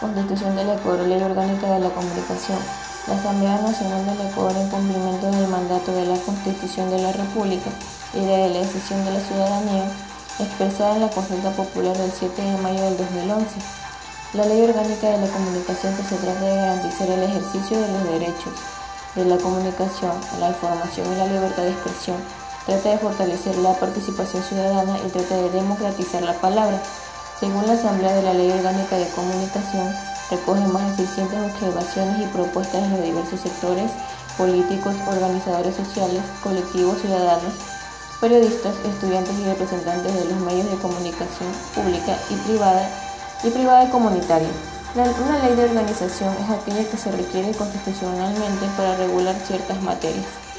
Constitución 0.00 0.56
del 0.56 0.70
Ecuador, 0.70 1.06
Ley 1.06 1.22
Orgánica 1.22 1.74
de 1.74 1.80
la 1.80 1.90
Comunicación. 1.90 2.58
La 3.06 3.16
Asamblea 3.16 3.60
Nacional 3.60 4.06
del 4.06 4.28
Ecuador, 4.28 4.56
en 4.56 4.70
cumplimiento 4.70 5.30
del 5.30 5.46
mandato 5.48 5.92
de 5.92 6.06
la 6.06 6.16
Constitución 6.16 6.88
de 6.88 7.02
la 7.02 7.12
República 7.12 7.68
y 8.14 8.20
de 8.24 8.48
la 8.48 8.60
decisión 8.60 9.04
de 9.04 9.12
la 9.12 9.20
ciudadanía, 9.20 9.84
expresada 10.38 10.94
en 10.96 11.02
la 11.02 11.10
consulta 11.10 11.50
popular 11.50 11.94
del 11.98 12.10
7 12.12 12.32
de 12.40 12.56
mayo 12.62 12.80
del 12.80 12.96
2011. 12.96 13.60
La 14.32 14.46
Ley 14.46 14.62
Orgánica 14.62 15.10
de 15.10 15.20
la 15.20 15.26
Comunicación 15.26 15.94
que 15.94 16.04
se 16.04 16.16
trata 16.16 16.40
de 16.40 16.56
garantizar 16.56 17.10
el 17.10 17.22
ejercicio 17.22 17.78
de 17.78 17.92
los 17.92 18.04
derechos 18.04 18.54
de 19.16 19.24
la 19.26 19.36
comunicación, 19.36 20.12
la 20.38 20.48
información 20.48 21.12
y 21.12 21.16
la 21.16 21.26
libertad 21.26 21.64
de 21.64 21.72
expresión, 21.72 22.16
trata 22.64 22.88
de 22.88 22.98
fortalecer 22.98 23.58
la 23.58 23.74
participación 23.74 24.42
ciudadana 24.44 24.96
y 25.06 25.10
trata 25.10 25.36
de 25.36 25.50
democratizar 25.50 26.22
la 26.22 26.40
palabra 26.40 26.80
según 27.40 27.66
la 27.66 27.72
Asamblea 27.72 28.14
de 28.14 28.22
la 28.22 28.34
Ley 28.34 28.50
Orgánica 28.50 28.98
de 28.98 29.08
Comunicación, 29.16 29.88
recoge 30.30 30.60
más 30.66 30.90
de 30.90 31.06
600 31.06 31.50
observaciones 31.50 32.20
y 32.20 32.26
propuestas 32.26 32.82
de 32.82 32.90
los 32.90 33.02
diversos 33.02 33.40
sectores 33.40 33.90
políticos, 34.36 34.94
organizadores 35.08 35.74
sociales, 35.74 36.20
colectivos 36.42 37.00
ciudadanos, 37.00 37.54
periodistas, 38.20 38.74
estudiantes 38.84 39.32
y 39.38 39.44
representantes 39.44 40.14
de 40.14 40.26
los 40.26 40.38
medios 40.40 40.70
de 40.70 40.76
comunicación 40.76 41.48
pública 41.74 42.18
y 42.28 42.34
privada 42.46 42.86
y 43.42 43.48
privada 43.48 43.84
y 43.84 43.88
comunitaria. 43.88 44.50
una 44.94 45.38
ley 45.42 45.56
de 45.56 45.64
organización 45.64 46.34
es 46.44 46.50
aquella 46.50 46.90
que 46.90 46.98
se 46.98 47.10
requiere 47.10 47.52
constitucionalmente 47.52 48.66
para 48.76 48.96
regular 48.96 49.34
ciertas 49.46 49.80
materias. 49.80 50.49